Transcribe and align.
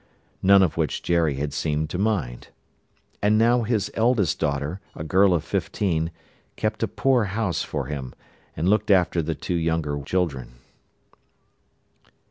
None 0.41 0.63
of 0.63 0.77
which 0.77 1.03
Jerry 1.03 1.35
had 1.35 1.53
seemed 1.53 1.91
to 1.91 1.99
mind. 1.99 2.47
And 3.21 3.37
now 3.37 3.61
his 3.61 3.91
eldest 3.93 4.39
daughter, 4.39 4.81
a 4.95 5.03
girl 5.03 5.31
of 5.31 5.43
fifteen, 5.43 6.09
kept 6.55 6.81
a 6.81 6.87
poor 6.87 7.25
house 7.25 7.61
for 7.61 7.85
him, 7.85 8.15
and 8.57 8.67
looked 8.67 8.89
after 8.89 9.21
the 9.21 9.35
two 9.35 9.53
younger 9.53 10.01
children. 10.01 10.53